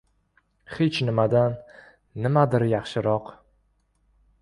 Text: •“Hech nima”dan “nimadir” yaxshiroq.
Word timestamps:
•“Hech 0.77 1.01
nima”dan 1.09 1.59
“nimadir” 2.27 2.69
yaxshiroq. 2.75 3.33